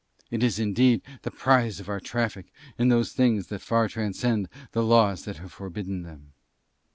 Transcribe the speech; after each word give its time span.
It 0.31 0.41
is 0.41 0.57
indeed 0.57 1.03
the 1.21 1.29
prize 1.29 1.79
of 1.79 1.87
our 1.87 1.99
traffic 1.99 2.51
in 2.79 2.87
those 2.89 3.11
things 3.11 3.49
that 3.49 3.61
far 3.61 3.87
transcend 3.87 4.49
the 4.71 4.81
laws 4.83 5.25
that 5.25 5.37
have 5.37 5.51
forbidden 5.51 6.01
them." 6.01 6.33